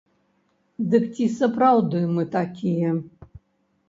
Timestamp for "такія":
2.37-2.95